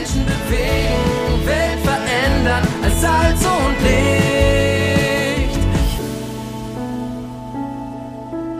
Menschen 0.00 0.24
bewegen, 0.24 1.46
Welt 1.46 1.78
verändern 1.80 2.66
als 2.82 3.00
Salz 3.02 3.44
und 3.44 3.76
Licht. 3.82 5.60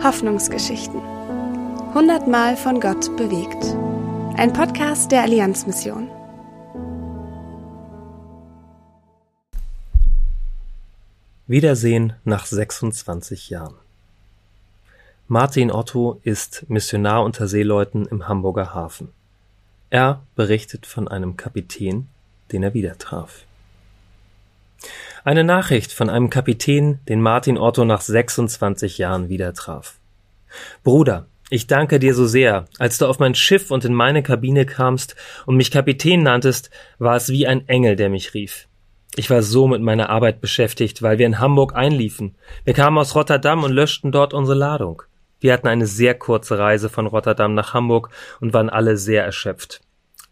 Hoffnungsgeschichten. 0.03 1.01
Hundertmal 1.95 2.55
von 2.55 2.79
Gott 2.79 3.17
bewegt. 3.17 3.75
Ein 4.37 4.53
Podcast 4.53 5.11
der 5.11 5.23
Allianzmission. 5.23 6.09
Wiedersehen 11.47 12.13
nach 12.23 12.45
26 12.45 13.49
Jahren. 13.49 13.73
Martin 15.27 15.71
Otto 15.71 16.19
ist 16.21 16.69
Missionar 16.69 17.23
unter 17.23 17.47
Seeleuten 17.47 18.05
im 18.05 18.27
Hamburger 18.27 18.75
Hafen. 18.75 19.11
Er 19.91 20.23
berichtet 20.37 20.85
von 20.85 21.09
einem 21.09 21.35
Kapitän, 21.35 22.07
den 22.53 22.63
er 22.63 22.73
wieder 22.73 22.97
traf. 22.97 23.43
Eine 25.25 25.43
Nachricht 25.43 25.91
von 25.91 26.09
einem 26.09 26.29
Kapitän, 26.29 26.99
den 27.09 27.19
Martin 27.19 27.57
Otto 27.57 27.83
nach 27.83 27.99
26 27.99 28.97
Jahren 28.97 29.27
wieder 29.27 29.53
traf. 29.53 29.99
Bruder, 30.85 31.27
ich 31.49 31.67
danke 31.67 31.99
dir 31.99 32.15
so 32.15 32.25
sehr. 32.25 32.67
Als 32.79 32.99
du 32.99 33.05
auf 33.05 33.19
mein 33.19 33.35
Schiff 33.35 33.69
und 33.69 33.83
in 33.83 33.93
meine 33.93 34.23
Kabine 34.23 34.65
kamst 34.65 35.17
und 35.45 35.57
mich 35.57 35.71
Kapitän 35.71 36.23
nanntest, 36.23 36.69
war 36.97 37.17
es 37.17 37.27
wie 37.27 37.45
ein 37.45 37.67
Engel, 37.67 37.97
der 37.97 38.09
mich 38.09 38.33
rief. 38.33 38.69
Ich 39.17 39.29
war 39.29 39.43
so 39.43 39.67
mit 39.67 39.81
meiner 39.81 40.09
Arbeit 40.09 40.39
beschäftigt, 40.39 41.01
weil 41.01 41.17
wir 41.17 41.25
in 41.25 41.39
Hamburg 41.39 41.75
einliefen. 41.75 42.35
Wir 42.63 42.73
kamen 42.73 42.97
aus 42.97 43.13
Rotterdam 43.13 43.65
und 43.65 43.73
löschten 43.73 44.13
dort 44.13 44.33
unsere 44.33 44.57
Ladung. 44.57 45.03
Wir 45.41 45.51
hatten 45.51 45.67
eine 45.67 45.87
sehr 45.87 46.13
kurze 46.13 46.57
Reise 46.57 46.87
von 46.87 47.07
Rotterdam 47.07 47.55
nach 47.55 47.73
Hamburg 47.73 48.09
und 48.39 48.53
waren 48.53 48.69
alle 48.69 48.95
sehr 48.95 49.25
erschöpft. 49.25 49.81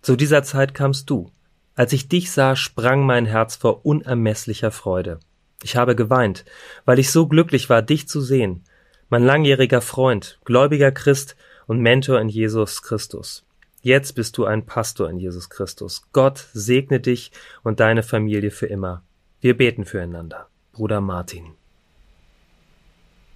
Zu 0.01 0.15
dieser 0.15 0.43
Zeit 0.43 0.73
kamst 0.73 1.09
du. 1.09 1.31
Als 1.75 1.93
ich 1.93 2.07
dich 2.07 2.31
sah, 2.31 2.55
sprang 2.55 3.05
mein 3.05 3.25
Herz 3.25 3.55
vor 3.55 3.85
unermesslicher 3.85 4.71
Freude. 4.71 5.19
Ich 5.63 5.75
habe 5.75 5.95
geweint, 5.95 6.45
weil 6.85 6.99
ich 6.99 7.11
so 7.11 7.27
glücklich 7.27 7.69
war, 7.69 7.81
dich 7.81 8.07
zu 8.07 8.21
sehen, 8.21 8.63
mein 9.09 9.23
langjähriger 9.23 9.81
Freund, 9.81 10.39
gläubiger 10.45 10.91
Christ 10.91 11.35
und 11.65 11.79
Mentor 11.79 12.21
in 12.21 12.29
Jesus 12.29 12.81
Christus. 12.83 13.45
Jetzt 13.81 14.13
bist 14.13 14.37
du 14.37 14.45
ein 14.45 14.65
Pastor 14.65 15.09
in 15.09 15.17
Jesus 15.17 15.49
Christus. 15.49 16.03
Gott 16.11 16.47
segne 16.53 16.99
dich 16.99 17.31
und 17.63 17.79
deine 17.79 18.03
Familie 18.03 18.51
für 18.51 18.67
immer. 18.67 19.03
Wir 19.41 19.57
beten 19.57 19.85
füreinander. 19.85 20.47
Bruder 20.73 21.01
Martin. 21.01 21.55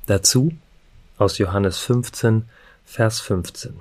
Dazu 0.05 0.51
aus 1.23 1.37
Johannes 1.37 1.77
15, 1.79 2.43
Vers 2.83 3.21
15. 3.21 3.79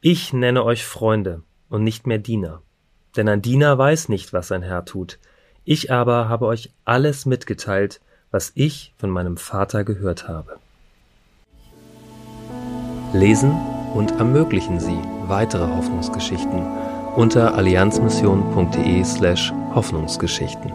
Ich 0.00 0.32
nenne 0.32 0.64
euch 0.64 0.84
Freunde 0.84 1.42
und 1.68 1.84
nicht 1.84 2.06
mehr 2.08 2.18
Diener, 2.18 2.62
denn 3.16 3.28
ein 3.28 3.42
Diener 3.42 3.78
weiß 3.78 4.08
nicht, 4.08 4.32
was 4.32 4.48
sein 4.48 4.62
Herr 4.62 4.84
tut. 4.84 5.20
Ich 5.64 5.92
aber 5.92 6.28
habe 6.28 6.46
euch 6.46 6.72
alles 6.84 7.26
mitgeteilt, 7.26 8.00
was 8.32 8.50
ich 8.56 8.92
von 8.98 9.08
meinem 9.08 9.36
Vater 9.36 9.84
gehört 9.84 10.26
habe. 10.26 10.58
Lesen 13.12 13.52
und 13.94 14.10
ermöglichen 14.18 14.80
Sie 14.80 14.98
weitere 15.28 15.68
Hoffnungsgeschichten 15.68 16.66
unter 17.14 17.54
allianzmission.de 17.54 19.04
slash 19.04 19.52
Hoffnungsgeschichten. 19.74 20.72